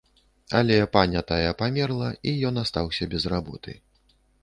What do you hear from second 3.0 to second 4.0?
без работы.